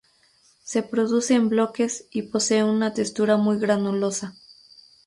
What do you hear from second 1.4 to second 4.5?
bloques y posee una textura muy granulosa.